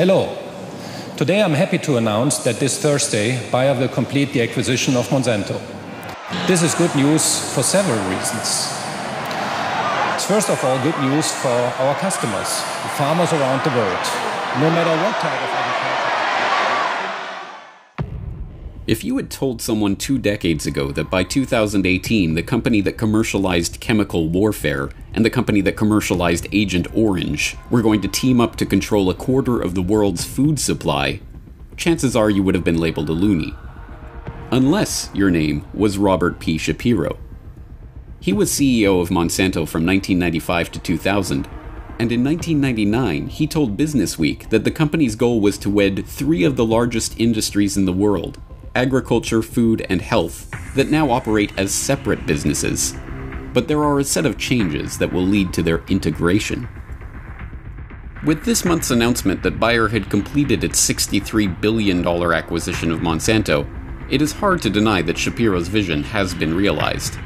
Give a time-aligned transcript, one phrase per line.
[0.00, 0.34] Hello.
[1.18, 5.60] Today I'm happy to announce that this Thursday Bayer will complete the acquisition of Monsanto.
[6.46, 8.48] This is good news for several reasons.
[10.14, 11.52] It's first of all good news for
[11.84, 12.48] our customers,
[12.96, 14.04] farmers around the world,
[14.64, 15.89] no matter what type of
[18.90, 23.78] If you had told someone two decades ago that by 2018 the company that commercialized
[23.78, 28.66] chemical warfare and the company that commercialized Agent Orange were going to team up to
[28.66, 31.20] control a quarter of the world's food supply,
[31.76, 33.54] chances are you would have been labeled a loony.
[34.50, 36.58] Unless your name was Robert P.
[36.58, 37.16] Shapiro.
[38.18, 41.46] He was CEO of Monsanto from 1995 to 2000,
[42.00, 46.56] and in 1999 he told Businessweek that the company's goal was to wed three of
[46.56, 48.40] the largest industries in the world
[48.74, 52.94] agriculture, food, and health that now operate as separate businesses.
[53.52, 56.68] But there are a set of changes that will lead to their integration.
[58.24, 63.66] With this month's announcement that Bayer had completed its $63 billion acquisition of Monsanto,
[64.10, 67.16] it is hard to deny that Shapiro's vision has been realized.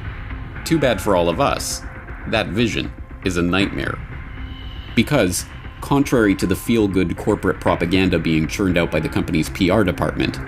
[0.64, 1.82] Too bad for all of us,
[2.28, 2.92] that vision
[3.24, 3.98] is a nightmare.
[4.94, 5.44] Because,
[5.80, 10.38] contrary to the feel good corporate propaganda being churned out by the company's PR department,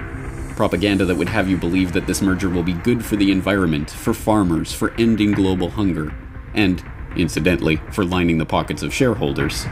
[0.57, 3.91] propaganda that would have you believe that this merger will be good for the environment,
[3.91, 6.13] for farmers, for ending global hunger,
[6.55, 6.83] and,
[7.17, 9.67] incidentally, for lining the pockets of shareholders.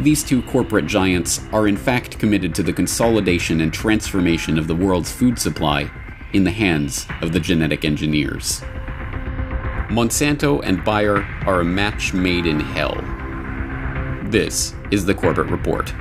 [0.00, 4.76] These two corporate giants are in fact committed to the consolidation and transformation of the
[4.76, 5.90] world's food supply
[6.32, 8.60] in the hands of the genetic engineers.
[9.90, 12.96] Monsanto and Bayer are a match made in hell.
[14.30, 15.92] This is the Corbett Report.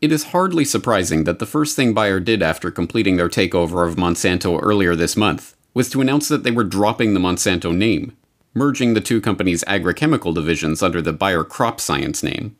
[0.00, 3.96] It is hardly surprising that the first thing Bayer did after completing their takeover of
[3.96, 8.16] Monsanto earlier this month was to announce that they were dropping the Monsanto name,
[8.54, 12.56] merging the two companies' agrochemical divisions under the Bayer Crop Science name.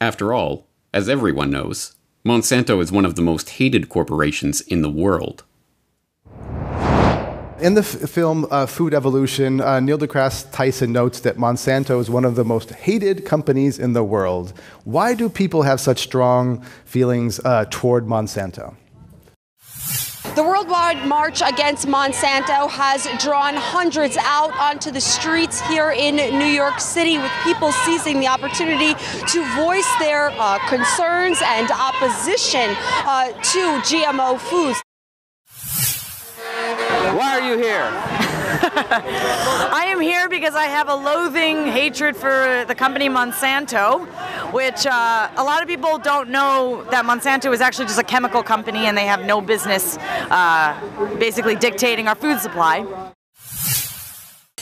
[0.00, 4.90] After all, as everyone knows, Monsanto is one of the most hated corporations in the
[4.90, 5.42] world.
[7.64, 12.26] In the film uh, Food Evolution, uh, Neil deGrasse Tyson notes that Monsanto is one
[12.26, 14.52] of the most hated companies in the world.
[14.84, 18.76] Why do people have such strong feelings uh, toward Monsanto?
[20.34, 26.44] The worldwide march against Monsanto has drawn hundreds out onto the streets here in New
[26.44, 32.76] York City, with people seizing the opportunity to voice their uh, concerns and opposition
[33.08, 34.82] uh, to GMO foods.
[37.14, 37.84] Why are you here?
[39.72, 44.04] I am here because I have a loathing hatred for the company Monsanto,
[44.52, 48.42] which uh, a lot of people don't know that Monsanto is actually just a chemical
[48.42, 49.96] company and they have no business
[50.30, 50.74] uh,
[51.20, 53.03] basically dictating our food supply.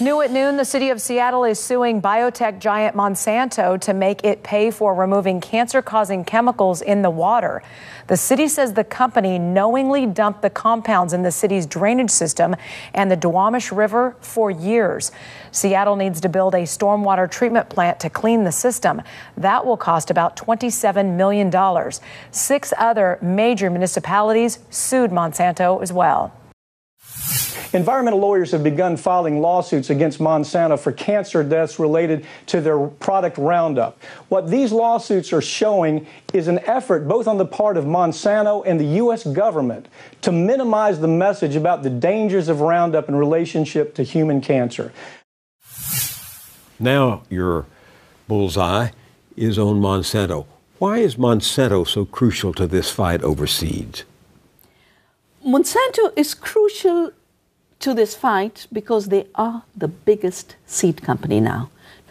[0.01, 4.43] New at noon, the city of Seattle is suing biotech giant Monsanto to make it
[4.43, 7.63] pay for removing cancer causing chemicals in the water.
[8.07, 12.57] The city says the company knowingly dumped the compounds in the city's drainage system
[12.95, 15.13] and the Duwamish River for years.
[15.51, 19.03] Seattle needs to build a stormwater treatment plant to clean the system.
[19.37, 21.53] That will cost about $27 million.
[22.31, 26.33] Six other major municipalities sued Monsanto as well.
[27.75, 33.39] Environmental lawyers have begun filing lawsuits against Monsanto for cancer deaths related to their product
[33.39, 33.99] Roundup.
[34.29, 38.79] What these lawsuits are showing is an effort, both on the part of Monsanto and
[38.79, 39.25] the U.S.
[39.25, 39.87] government,
[40.21, 44.93] to minimize the message about the dangers of Roundup in relationship to human cancer.
[46.79, 47.65] Now, your
[48.29, 48.91] bullseye
[49.35, 50.45] is on Monsanto.
[50.79, 54.05] Why is Monsanto so crucial to this fight over seeds?
[55.47, 57.13] Monsanto is crucial
[57.83, 61.71] to this fight because they are the biggest seed company now.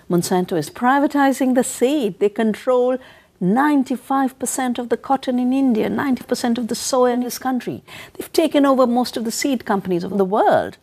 [0.10, 2.20] Monsanto is privatizing the seed.
[2.20, 2.98] They control
[3.42, 7.82] 95% of the cotton in India, 90% of the soy in this country.
[8.14, 10.78] They've taken over most of the seed companies of the world.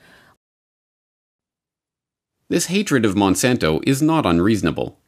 [2.49, 4.99] This hatred of Monsanto is not unreasonable.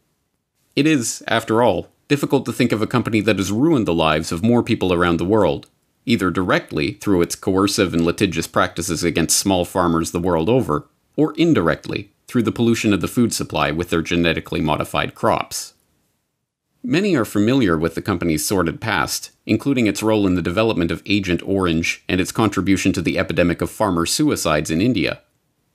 [0.77, 4.31] It is, after all, difficult to think of a company that has ruined the lives
[4.31, 5.67] of more people around the world
[6.07, 10.87] either directly through its coercive and litigious practices against small farmers the world over,
[11.17, 15.75] or indirectly through the pollution of the food supply with their genetically modified crops.
[16.83, 21.03] Many are familiar with the company's sordid past, including its role in the development of
[21.05, 25.21] Agent Orange and its contribution to the epidemic of farmer suicides in India.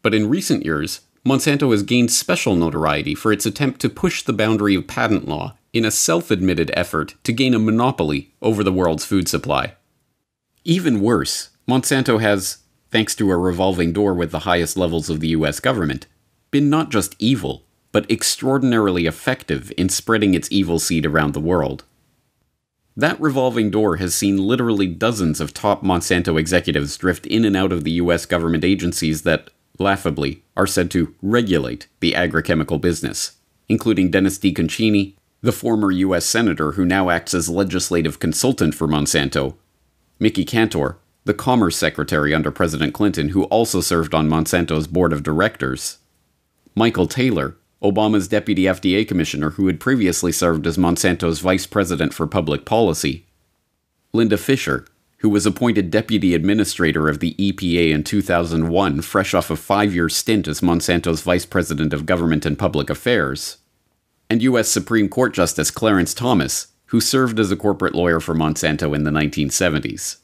[0.02, 4.34] But in recent years, Monsanto has gained special notoriety for its attempt to push the
[4.34, 8.72] boundary of patent law in a self admitted effort to gain a monopoly over the
[8.72, 9.74] world's food supply.
[10.68, 12.58] Even worse, Monsanto has,
[12.90, 16.08] thanks to a revolving door with the highest levels of the US government,
[16.50, 21.84] been not just evil, but extraordinarily effective in spreading its evil seed around the world.
[22.98, 27.72] That revolving door has seen literally dozens of top Monsanto executives drift in and out
[27.72, 33.34] of the US government agencies that, laughably, are said to regulate the agrochemical business,
[33.70, 39.58] including Dennis DeConcini, the former US Senator who now acts as legislative consultant for Monsanto,
[40.20, 45.24] Mickey Kantor, the Commerce Secretary under President Clinton who also served on Monsanto's board of
[45.24, 45.98] directors,
[46.76, 52.28] Michael Taylor, Obama's deputy FDA commissioner who had previously served as Monsanto's vice president for
[52.28, 53.26] public policy,
[54.14, 54.86] Linda Fisher,
[55.18, 60.08] who was appointed deputy administrator of the EPA in 2001, fresh off a five year
[60.08, 63.58] stint as Monsanto's vice president of government and public affairs,
[64.30, 64.70] and U.S.
[64.70, 69.12] Supreme Court Justice Clarence Thomas, who served as a corporate lawyer for Monsanto in the
[69.12, 70.20] 1970s.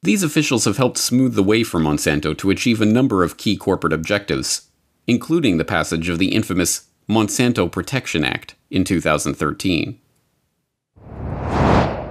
[0.00, 3.54] These officials have helped smooth the way for Monsanto to achieve a number of key
[3.54, 4.70] corporate objectives,
[5.06, 10.00] including the passage of the infamous Monsanto Protection Act in 2013.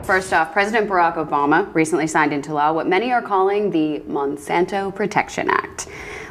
[0.04, 4.94] First off, President Barack Obama recently signed into law what many are calling the Monsanto
[4.94, 5.88] Protection Act.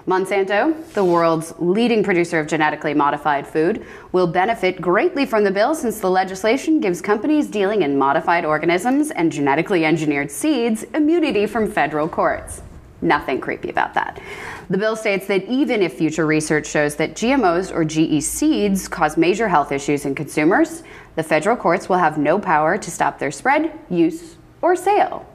[0.06, 5.74] Monsanto, the world's leading producer of genetically modified food, will benefit greatly from the bill
[5.74, 11.68] since the legislation gives companies dealing in modified organisms and genetically engineered seeds immunity from
[11.68, 12.62] federal courts.
[13.02, 14.22] Nothing creepy about that.
[14.70, 19.16] The bill states that even if future research shows that GMOs or GE seeds cause
[19.16, 20.84] major health issues in consumers,
[21.16, 25.26] the federal courts will have no power to stop their spread, use, or sale.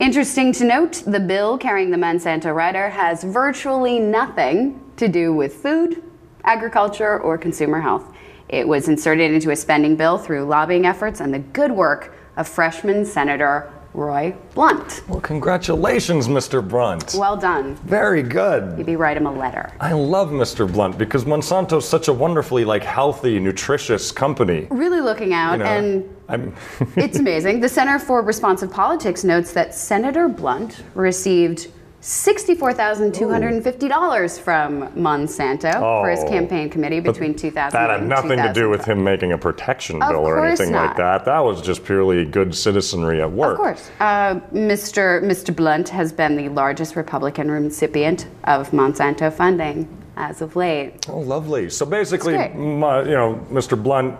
[0.00, 5.54] Interesting to note, the bill carrying the Monsanto rider has virtually nothing to do with
[5.54, 6.02] food,
[6.42, 8.12] agriculture, or consumer health.
[8.48, 12.48] It was inserted into a spending bill through lobbying efforts and the good work of
[12.48, 15.02] freshman Senator Roy Blunt.
[15.08, 16.66] Well, congratulations, Mr.
[16.66, 17.14] Blunt.
[17.16, 17.76] Well done.
[17.76, 18.76] Very good.
[18.76, 19.72] Maybe write him a letter.
[19.80, 20.70] I love Mr.
[20.70, 24.66] Blunt because Monsanto's such a wonderfully like healthy, nutritious company.
[24.70, 26.54] Really looking out, You know, and I'm
[26.96, 27.60] it's amazing.
[27.60, 31.68] The Center for Responsive Politics notes that Senator Blunt received
[32.04, 36.28] $64,250 from Monsanto for his Oh.
[36.28, 40.16] campaign committee between 2000 that had nothing to do with him making a protection bill
[40.26, 41.24] or anything like that.
[41.24, 43.52] That was just purely good citizenry at work.
[43.52, 43.90] Of course.
[44.00, 45.22] Uh, Mr.
[45.22, 45.56] Mr.
[45.56, 51.06] Blunt has been the largest Republican recipient of Monsanto funding as of late.
[51.08, 51.70] Oh, lovely.
[51.70, 53.82] So basically, my, you know, Mr.
[53.82, 54.14] Blunt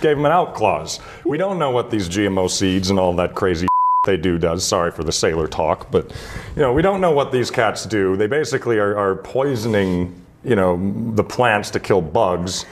[0.00, 1.00] gave him an out clause.
[1.26, 3.68] We don't know what these GMO seeds and all that crazy
[4.06, 4.64] they do does.
[4.64, 6.10] Sorry for the sailor talk, but
[6.56, 8.16] you know, we don't know what these cats do.
[8.16, 12.64] They basically are, are poisoning, you know, the plants to kill bugs.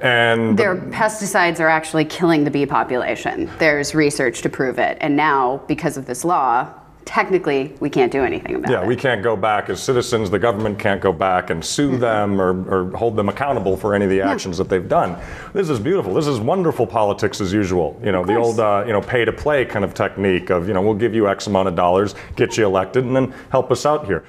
[0.00, 3.50] And Their pesticides are actually killing the bee population.
[3.58, 4.98] There's research to prove it.
[5.00, 6.72] And now, because of this law,
[7.06, 8.82] technically we can't do anything about yeah, it.
[8.82, 10.28] Yeah, we can't go back as citizens.
[10.28, 14.04] The government can't go back and sue them or, or hold them accountable for any
[14.04, 15.16] of the actions that they've done.
[15.54, 16.12] This is beautiful.
[16.12, 17.98] This is wonderful politics as usual.
[18.04, 20.74] You know, the old uh, you know pay to play kind of technique of you
[20.74, 23.86] know we'll give you X amount of dollars, get you elected, and then help us
[23.86, 24.24] out here.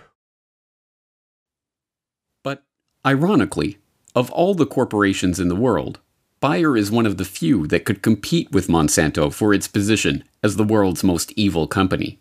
[2.43, 2.63] But,
[3.05, 3.79] ironically,
[4.15, 5.99] of all the corporations in the world,
[6.39, 10.55] Bayer is one of the few that could compete with Monsanto for its position as
[10.55, 12.19] the world's most evil company.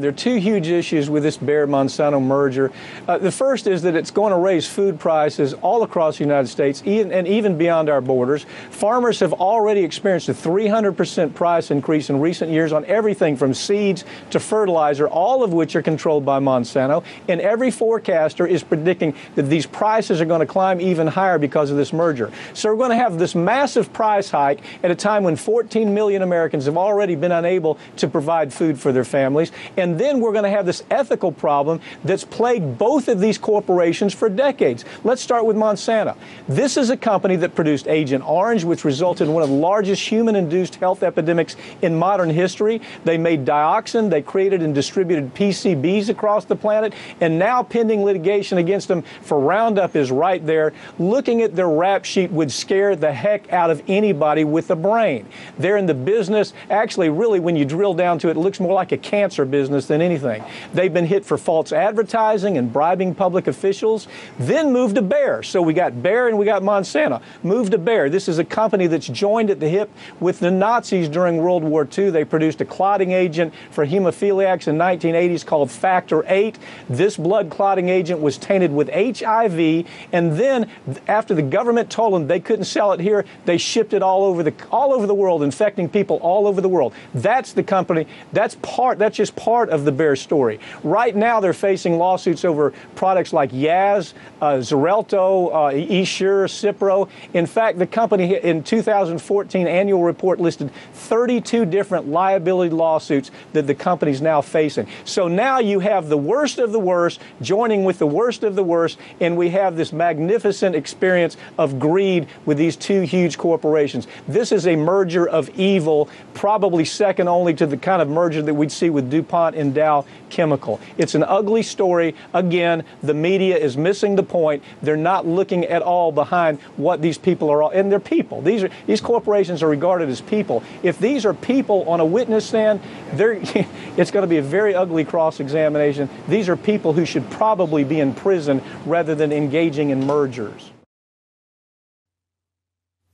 [0.00, 2.70] There are two huge issues with this Bayer Monsanto merger.
[3.08, 6.46] Uh, the first is that it's going to raise food prices all across the United
[6.46, 8.46] States even, and even beyond our borders.
[8.70, 14.04] Farmers have already experienced a 300% price increase in recent years on everything from seeds
[14.30, 17.02] to fertilizer, all of which are controlled by Monsanto.
[17.26, 21.72] And every forecaster is predicting that these prices are going to climb even higher because
[21.72, 22.30] of this merger.
[22.54, 26.22] So we're going to have this massive price hike at a time when 14 million
[26.22, 29.50] Americans have already been unable to provide food for their families.
[29.76, 34.12] And then we're going to have this ethical problem that's plagued both of these corporations
[34.12, 34.84] for decades.
[35.04, 36.16] Let's start with Monsanto.
[36.48, 40.06] This is a company that produced Agent Orange, which resulted in one of the largest
[40.08, 42.80] human induced health epidemics in modern history.
[43.04, 48.58] They made dioxin, they created and distributed PCBs across the planet, and now pending litigation
[48.58, 50.72] against them for Roundup is right there.
[50.98, 55.26] Looking at their rap sheet would scare the heck out of anybody with a brain.
[55.58, 58.74] They're in the business, actually, really, when you drill down to it, it looks more
[58.74, 60.44] like a cancer business than anything.
[60.74, 64.08] They've been hit for false advertising and bribing public officials,
[64.38, 65.42] then moved to Bayer.
[65.42, 67.22] So we got Bayer and we got Monsanto.
[67.42, 68.08] Moved to Bayer.
[68.08, 71.86] This is a company that's joined at the hip with the Nazis during World War
[71.96, 72.10] II.
[72.10, 76.58] They produced a clotting agent for hemophiliacs in 1980s called Factor 8.
[76.88, 80.70] This blood clotting agent was tainted with HIV, and then
[81.06, 84.42] after the government told them they couldn't sell it here, they shipped it all over
[84.42, 86.92] the all over the world, infecting people all over the world.
[87.14, 88.06] That's the company.
[88.32, 88.98] That's part.
[88.98, 90.60] That's just part part of the Bayer story.
[90.82, 97.08] Right now, they're facing lawsuits over products like Yaz, uh, Xarelto, uh, Essure, Cipro.
[97.34, 103.74] In fact, the company in 2014 annual report listed 32 different liability lawsuits that the
[103.74, 104.86] company's now facing.
[105.04, 108.64] So now you have the worst of the worst joining with the worst of the
[108.64, 114.06] worst, and we have this magnificent experience of greed with these two huge corporations.
[114.26, 118.54] This is a merger of evil, probably second only to the kind of merger that
[118.54, 120.80] we'd see with DuPont and Dow Chemical.
[120.96, 122.14] It's an ugly story.
[122.32, 124.62] Again, the media is missing the point.
[124.82, 128.40] They're not looking at all behind what these people are, all, and they're people.
[128.40, 130.62] These are these corporations are regarded as people.
[130.82, 132.80] If these are people on a witness stand,
[133.12, 133.32] there
[133.96, 136.08] it's going to be a very ugly cross-examination.
[136.28, 140.70] These are people who should probably be in prison rather than engaging in mergers.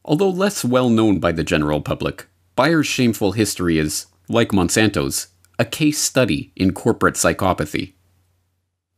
[0.05, 5.64] Although less well known by the general public, Bayer's shameful history is, like Monsanto's, a
[5.64, 7.92] case study in corporate psychopathy.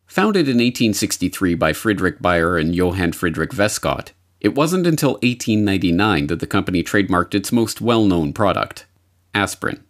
[0.06, 6.40] Founded in 1863 by Friedrich Bayer and Johann Friedrich Weskott, it wasn't until 1899 that
[6.40, 8.86] the company trademarked its most well known product,
[9.34, 9.82] aspirin.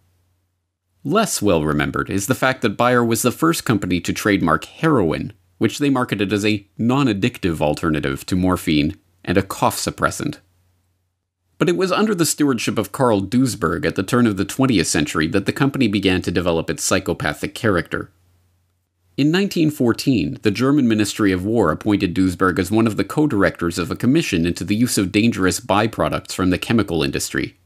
[1.03, 5.33] Less well remembered is the fact that Bayer was the first company to trademark heroin,
[5.57, 10.39] which they marketed as a non addictive alternative to morphine and a cough suppressant.
[11.57, 14.85] But it was under the stewardship of Carl Duisberg at the turn of the 20th
[14.85, 18.11] century that the company began to develop its psychopathic character.
[19.17, 23.79] In 1914, the German Ministry of War appointed Duisberg as one of the co directors
[23.79, 27.57] of a commission into the use of dangerous byproducts from the chemical industry.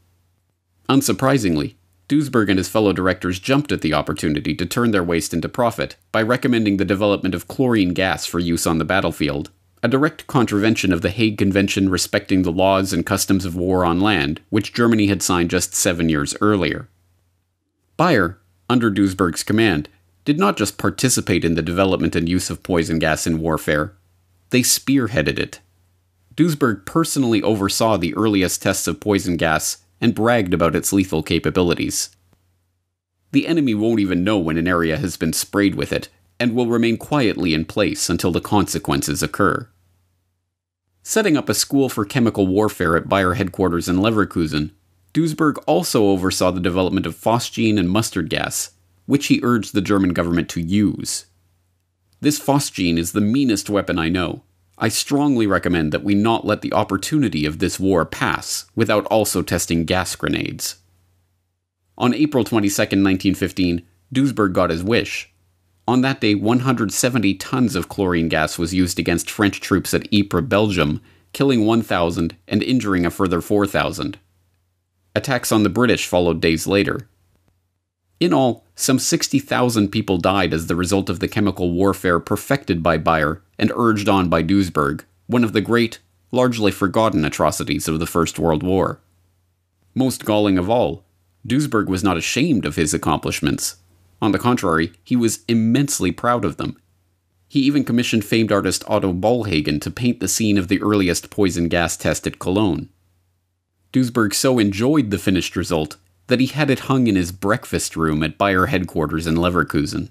[0.87, 1.75] Unsurprisingly,
[2.07, 5.97] Duisberg and his fellow directors jumped at the opportunity to turn their waste into profit
[6.13, 9.49] by recommending the development of chlorine gas for use on the battlefield
[9.83, 13.99] a direct contravention of the Hague Convention respecting the laws and customs of war on
[13.99, 16.87] land, which Germany had signed just seven years earlier.
[17.97, 19.89] Bayer, under Duisberg's command,
[20.23, 23.95] did not just participate in the development and use of poison gas in warfare,
[24.51, 25.59] they spearheaded it.
[26.35, 32.09] Duisberg personally oversaw the earliest tests of poison gas and bragged about its lethal capabilities.
[33.31, 36.09] The enemy won't even know when an area has been sprayed with it,
[36.41, 39.69] and will remain quietly in place until the consequences occur.
[41.03, 44.71] Setting up a school for chemical warfare at Bayer headquarters in Leverkusen,
[45.13, 48.71] Duisberg also oversaw the development of phosgene and mustard gas,
[49.05, 51.27] which he urged the German government to use.
[52.21, 54.41] This phosgene is the meanest weapon I know.
[54.79, 59.43] I strongly recommend that we not let the opportunity of this war pass without also
[59.43, 60.77] testing gas grenades.
[61.99, 65.30] On April 22, 1915, Duisberg got his wish
[65.87, 70.45] on that day, 170 tons of chlorine gas was used against French troops at Ypres,
[70.47, 71.01] Belgium,
[71.33, 74.19] killing 1,000 and injuring a further 4,000.
[75.15, 77.07] Attacks on the British followed days later.
[78.19, 82.97] In all, some 60,000 people died as the result of the chemical warfare perfected by
[82.97, 85.99] Bayer and urged on by Duisberg, one of the great,
[86.31, 88.99] largely forgotten atrocities of the First World War.
[89.95, 91.03] Most galling of all,
[91.45, 93.77] Duisberg was not ashamed of his accomplishments.
[94.21, 96.77] On the contrary, he was immensely proud of them.
[97.47, 101.67] He even commissioned famed artist Otto Bollhagen to paint the scene of the earliest poison
[101.67, 102.89] gas test at Cologne.
[103.91, 105.97] Duisberg so enjoyed the finished result
[106.27, 110.09] that he had it hung in his breakfast room at Bayer headquarters in Leverkusen.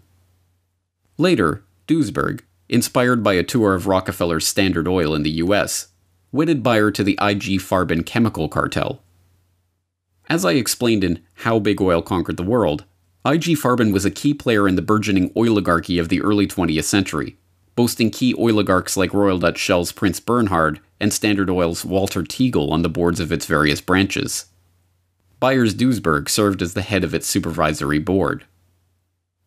[1.16, 5.88] Later, Duisberg, inspired by a tour of Rockefeller's Standard Oil in the US,
[6.30, 9.02] wedded Bayer to the IG Farben chemical cartel.
[10.28, 12.84] As I explained in How Big Oil Conquered the World,
[13.26, 17.36] IG Farben was a key player in the burgeoning oligarchy of the early 20th century,
[17.76, 22.80] boasting key oligarchs like Royal Dutch Shell's Prince Bernhard and Standard Oil's Walter Teagle on
[22.80, 24.46] the boards of its various branches.
[25.38, 28.46] Bayer's Duisberg served as the head of its supervisory board.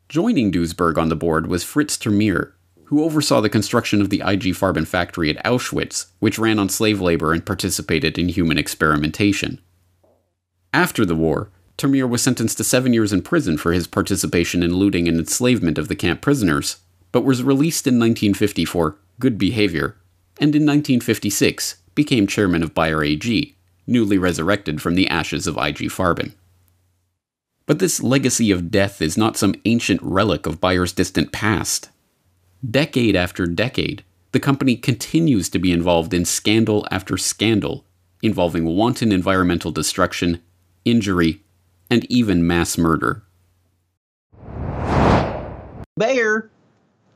[0.07, 2.53] Joining Duisberg on the board was Fritz ter Meer,
[2.85, 7.01] who oversaw the construction of the IG Farben factory at Auschwitz, which ran on slave
[7.01, 9.59] labor and participated in human experimentation.
[10.71, 14.63] After the war, ter Meer was sentenced to seven years in prison for his participation
[14.63, 16.77] in looting and enslavement of the camp prisoners,
[17.11, 19.95] but was released in 1950 for good behavior,
[20.39, 23.55] and in 1956 became chairman of Bayer AG,
[23.87, 26.33] newly resurrected from the ashes of IG Farben.
[27.65, 31.89] But this legacy of death is not some ancient relic of Bayer's distant past.
[32.69, 37.85] Decade after decade, the company continues to be involved in scandal after scandal
[38.23, 40.41] involving wanton environmental destruction,
[40.85, 41.42] injury,
[41.93, 43.21] and even mass murder.
[45.95, 46.49] Bayer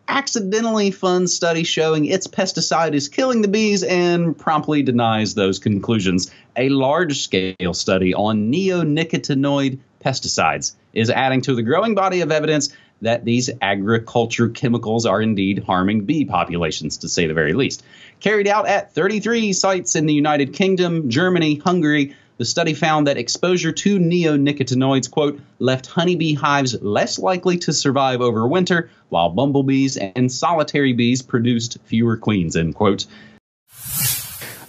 [0.07, 6.31] accidentally funds study showing its pesticide is killing the bees and promptly denies those conclusions.
[6.55, 12.69] A large scale study on neonicotinoid pesticides is adding to the growing body of evidence
[13.01, 17.83] that these agriculture chemicals are indeed harming bee populations, to say the very least.
[18.19, 23.17] Carried out at 33 sites in the United Kingdom, Germany, Hungary, the study found that
[23.17, 29.97] exposure to neonicotinoids, quote, left honeybee hives less likely to survive over winter, while bumblebees
[29.97, 33.05] and solitary bees produced fewer queens, end quote.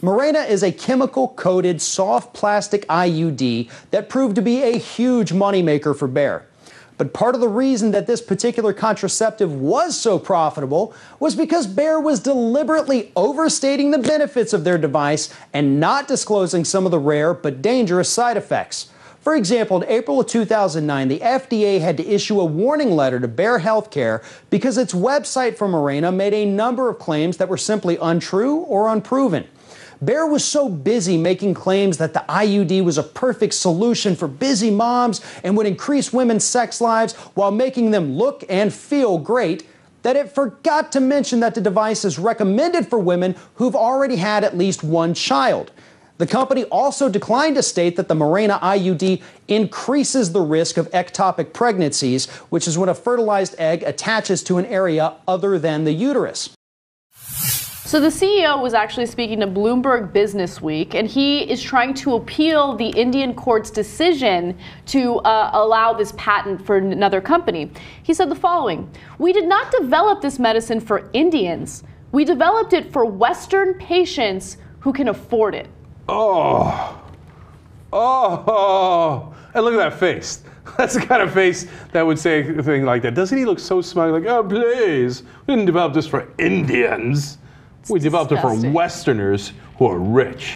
[0.00, 5.96] Mirena is a chemical coated soft plastic IUD that proved to be a huge moneymaker
[5.96, 6.46] for Bayer.
[6.98, 12.00] But part of the reason that this particular contraceptive was so profitable was because Bayer
[12.00, 17.32] was deliberately overstating the benefits of their device and not disclosing some of the rare
[17.32, 18.90] but dangerous side effects.
[19.20, 23.28] For example, in April of 2009, the FDA had to issue a warning letter to
[23.28, 27.96] Bayer Healthcare because its website for Mirena made a number of claims that were simply
[28.00, 29.46] untrue or unproven.
[30.04, 34.70] Bayer was so busy making claims that the IUD was a perfect solution for busy
[34.70, 39.66] moms and would increase women's sex lives while making them look and feel great
[40.02, 44.44] that it forgot to mention that the device is recommended for women who've already had
[44.44, 45.72] at least one child.
[46.18, 51.52] The company also declined to state that the Mirena IUD increases the risk of ectopic
[51.52, 56.50] pregnancies, which is when a fertilized egg attaches to an area other than the uterus.
[57.88, 62.16] So the CEO was actually speaking to Bloomberg Business Week, and he is trying to
[62.16, 67.70] appeal the Indian court's decision to uh, allow this patent for another company.
[68.02, 72.92] He said the following We did not develop this medicine for Indians, we developed it
[72.92, 75.68] for Western patients who can afford it.
[76.10, 77.02] Oh,
[77.90, 80.42] oh, and look at that face.
[80.76, 83.14] That's the kind of face that would say a thing like that.
[83.14, 84.12] Doesn't he look so smug?
[84.12, 87.38] Like, oh, please, we didn't develop this for Indians.
[87.88, 88.58] We developed disgusting.
[88.58, 90.54] it for Westerners who are rich.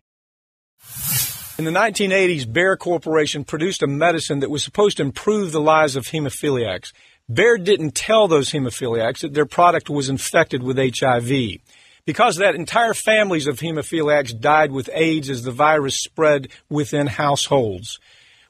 [1.59, 5.97] In the 1980s, Bayer Corporation produced a medicine that was supposed to improve the lives
[5.97, 6.93] of hemophiliacs.
[7.33, 11.61] Bayer didn't tell those hemophiliacs that their product was infected with HIV.
[12.05, 17.07] Because of that, entire families of hemophiliacs died with AIDS as the virus spread within
[17.07, 18.01] households.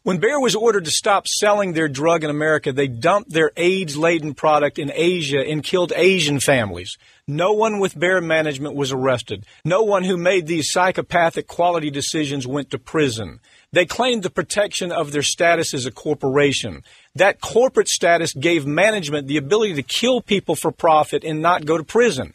[0.05, 3.97] When Bayer was ordered to stop selling their drug in America, they dumped their AIDS
[3.97, 6.99] laden product in Asia and killed Asian families.
[7.29, 9.47] No one with Bayer management was arrested.
[9.65, 13.39] No one who made these psychopathic quality decisions went to prison.
[13.71, 16.83] They claimed the protection of their status as a corporation.
[17.15, 21.79] That corporate status gave management the ability to kill people for profit and not go
[21.79, 22.35] to prison.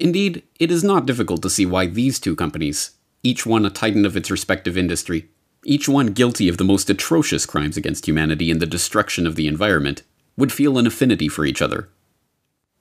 [0.00, 2.90] Indeed, it is not difficult to see why these two companies,
[3.26, 5.28] each one a titan of its respective industry,
[5.64, 9.48] each one guilty of the most atrocious crimes against humanity and the destruction of the
[9.48, 10.04] environment,
[10.36, 11.88] would feel an affinity for each other.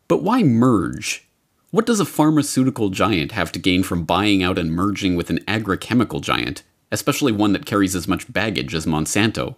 [0.07, 1.27] But why merge?
[1.71, 5.39] What does a pharmaceutical giant have to gain from buying out and merging with an
[5.47, 9.55] agrochemical giant, especially one that carries as much baggage as Monsanto?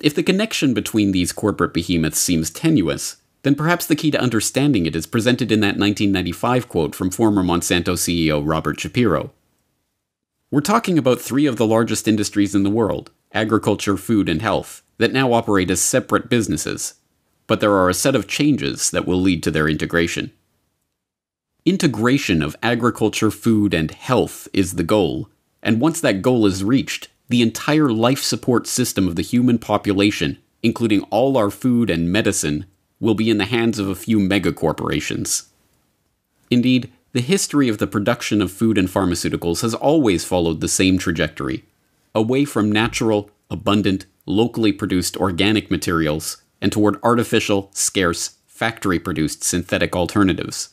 [0.00, 4.86] If the connection between these corporate behemoths seems tenuous, then perhaps the key to understanding
[4.86, 9.30] it is presented in that 1995 quote from former Monsanto CEO Robert Shapiro.
[10.54, 14.84] We're talking about three of the largest industries in the world agriculture, food, and health
[14.98, 16.94] that now operate as separate businesses,
[17.48, 20.30] but there are a set of changes that will lead to their integration.
[21.64, 25.28] Integration of agriculture, food, and health is the goal,
[25.60, 30.38] and once that goal is reached, the entire life support system of the human population,
[30.62, 32.64] including all our food and medicine,
[33.00, 35.48] will be in the hands of a few megacorporations.
[36.48, 40.98] Indeed, the history of the production of food and pharmaceuticals has always followed the same
[40.98, 41.64] trajectory
[42.12, 49.94] away from natural, abundant, locally produced organic materials and toward artificial, scarce, factory produced synthetic
[49.94, 50.70] alternatives.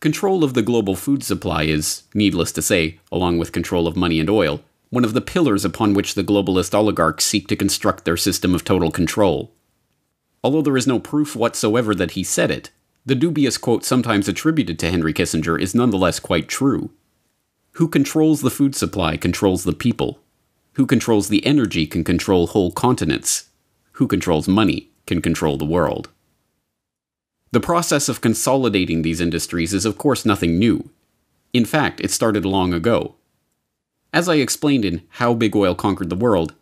[0.00, 4.20] Control of the global food supply is, needless to say, along with control of money
[4.20, 8.16] and oil, one of the pillars upon which the globalist oligarchs seek to construct their
[8.16, 9.52] system of total control.
[10.44, 12.70] Although there is no proof whatsoever that he said it,
[13.06, 16.90] the dubious quote sometimes attributed to Henry Kissinger is nonetheless quite true.
[17.72, 20.20] Who controls the food supply controls the people.
[20.74, 23.50] Who controls the energy can control whole continents.
[23.92, 26.08] Who controls money can control the world.
[27.52, 30.90] The process of consolidating these industries is, of course, nothing new.
[31.52, 33.16] In fact, it started long ago.
[34.12, 36.54] As I explained in How Big Oil Conquered the World,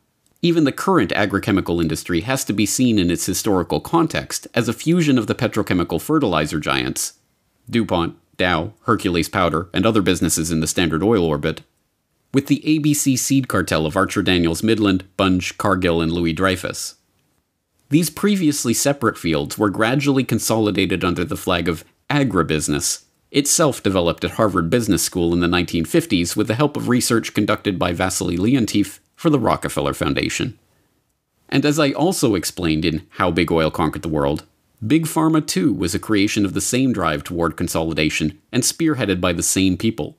[0.42, 4.72] even the current agrochemical industry has to be seen in its historical context as a
[4.72, 7.14] fusion of the petrochemical fertilizer giants
[7.70, 11.62] DuPont, Dow, Hercules Powder, and other businesses in the Standard Oil orbit
[12.34, 16.96] with the ABC seed cartel of Archer Daniels Midland, Bunge, Cargill, and Louis Dreyfus.
[17.90, 24.32] These previously separate fields were gradually consolidated under the flag of agribusiness, itself developed at
[24.32, 28.98] Harvard Business School in the 1950s with the help of research conducted by Vasily Leontief
[29.22, 30.58] for the Rockefeller Foundation.
[31.48, 34.44] And as I also explained in How Big Oil Conquered the World,
[34.84, 39.32] Big Pharma too was a creation of the same drive toward consolidation and spearheaded by
[39.32, 40.18] the same people.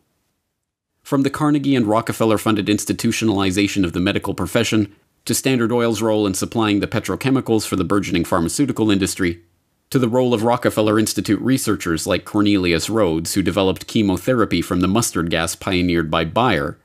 [1.04, 6.26] From the Carnegie and Rockefeller funded institutionalization of the medical profession, to Standard Oil's role
[6.26, 9.42] in supplying the petrochemicals for the burgeoning pharmaceutical industry,
[9.90, 14.88] to the role of Rockefeller Institute researchers like Cornelius Rhoads, who developed chemotherapy from the
[14.88, 16.78] mustard gas pioneered by Bayer,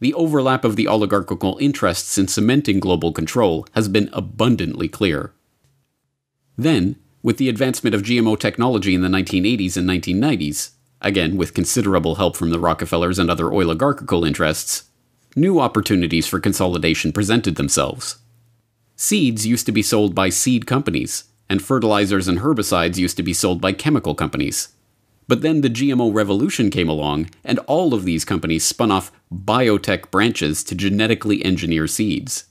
[0.00, 5.32] the overlap of the oligarchical interests in cementing global control has been abundantly clear.
[6.56, 12.16] Then, with the advancement of GMO technology in the 1980s and 1990s, again with considerable
[12.16, 14.84] help from the Rockefellers and other oligarchical interests,
[15.34, 18.16] new opportunities for consolidation presented themselves.
[18.96, 23.34] Seeds used to be sold by seed companies, and fertilizers and herbicides used to be
[23.34, 24.68] sold by chemical companies.
[25.28, 30.10] But then the GMO revolution came along, and all of these companies spun off biotech
[30.10, 32.44] branches to genetically engineer seeds.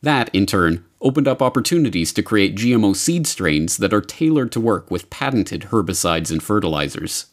[0.00, 4.60] That, in turn, opened up opportunities to create GMO seed strains that are tailored to
[4.60, 7.26] work with patented herbicides and fertilizers.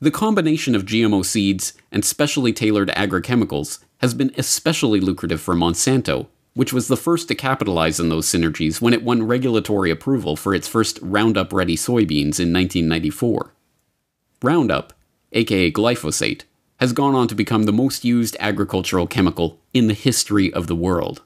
[0.00, 6.26] The combination of GMO seeds and specially tailored agrochemicals has been especially lucrative for Monsanto,
[6.54, 10.54] which was the first to capitalize on those synergies when it won regulatory approval for
[10.54, 13.52] its first Roundup Ready soybeans in 1994.
[14.42, 14.92] Roundup,
[15.32, 16.42] aka glyphosate,
[16.78, 20.76] has gone on to become the most used agricultural chemical in the history of the
[20.76, 21.22] world.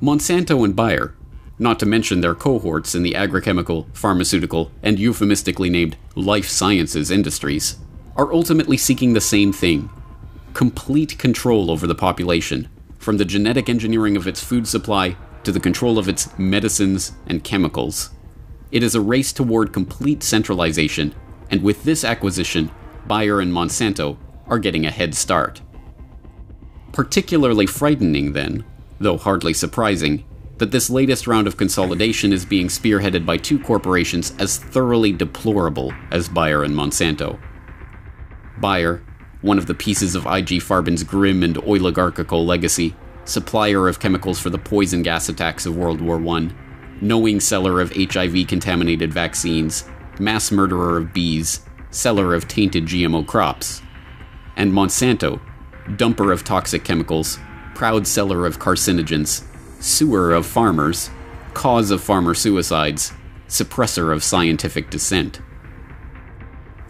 [0.00, 1.14] Monsanto and Bayer,
[1.58, 7.76] not to mention their cohorts in the agrochemical, pharmaceutical, and euphemistically named life sciences industries,
[8.16, 9.90] are ultimately seeking the same thing
[10.54, 15.60] complete control over the population, from the genetic engineering of its food supply to the
[15.60, 18.10] control of its medicines and chemicals.
[18.70, 21.14] It is a race toward complete centralization,
[21.50, 22.70] and with this acquisition,
[23.06, 25.62] Bayer and Monsanto are getting a head start.
[26.92, 28.64] Particularly frightening, then,
[28.98, 30.24] though hardly surprising,
[30.58, 35.92] that this latest round of consolidation is being spearheaded by two corporations as thoroughly deplorable
[36.10, 37.38] as Bayer and Monsanto.
[38.60, 39.02] Bayer,
[39.40, 44.50] one of the pieces of IG Farben's grim and oligarchical legacy, supplier of chemicals for
[44.50, 46.50] the poison gas attacks of World War I,
[47.00, 49.84] knowing seller of HIV contaminated vaccines,
[50.18, 53.82] mass murderer of bees, seller of tainted GMO crops.
[54.56, 55.40] And Monsanto,
[55.96, 57.38] dumper of toxic chemicals,
[57.74, 59.44] proud seller of carcinogens,
[59.80, 61.10] sewer of farmers,
[61.54, 63.12] cause of farmer suicides,
[63.48, 65.40] suppressor of scientific dissent.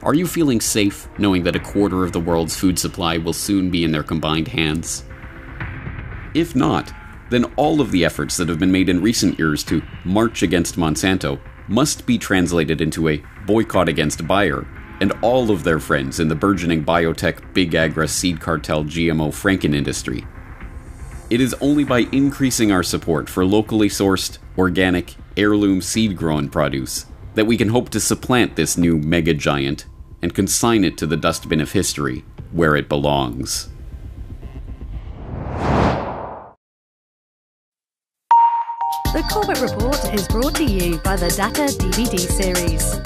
[0.09, 3.71] Are you feeling safe knowing that a quarter of the world's food supply will soon
[3.71, 5.05] be in their combined hands?
[6.33, 6.91] If not,
[7.29, 10.79] then all of the efforts that have been made in recent years to march against
[10.79, 14.67] Monsanto must be translated into a boycott against Bayer
[15.03, 19.75] and all of their friends in the burgeoning biotech big agra seed cartel GMO Franken
[19.75, 20.27] industry.
[21.29, 27.05] It is only by increasing our support for locally sourced, organic, heirloom seed grown produce
[27.35, 29.85] that we can hope to supplant this new mega giant
[30.23, 33.69] and consign it to the dustbin of history where it belongs.
[39.15, 42.99] The Corbett Report is brought to you by the Data DVD series.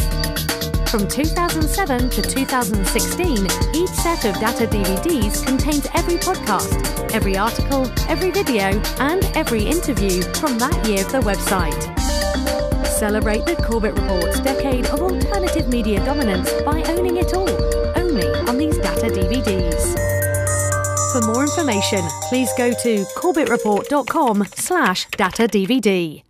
[0.90, 8.30] From 2007 to 2016, each set of data DVDs contains every podcast, every article, every
[8.30, 12.01] video, and every interview from that year of the website.
[13.02, 17.50] Celebrate the Corbett Report's decade of alternative media dominance by owning it all,
[17.98, 19.92] only on these data DVDs.
[21.10, 26.22] For more information, please go to corbettreport.com slash data DVD.